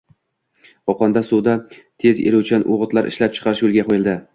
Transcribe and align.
Qo‘qondagi 0.91 1.29
suvda 1.29 1.55
tez 1.75 2.25
eruvchan 2.33 2.69
o‘g‘itlar 2.79 3.15
ishlab 3.15 3.41
chiqarish 3.41 3.69
yo‘lga 3.69 3.91
qo‘yildi 3.93 4.23